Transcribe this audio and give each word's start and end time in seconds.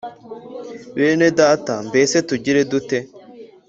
bene 0.95 1.27
Data 1.39 1.73
mbese 1.87 2.15
tugire 2.27 2.61
dute 2.71 2.97